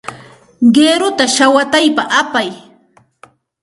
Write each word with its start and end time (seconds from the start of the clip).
Qiruta 0.73 1.25
shawataypa 1.35 2.03
apay. 2.21 2.49